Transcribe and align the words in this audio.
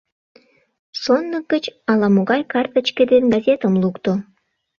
Шондык 1.01 1.45
гыч 1.53 1.65
ала-могай 1.91 2.41
картычке 2.53 3.03
ден 3.11 3.23
газетым 3.33 3.73
лукто. 3.83 4.13